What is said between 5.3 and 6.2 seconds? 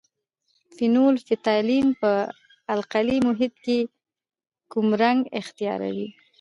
اختیاروي؟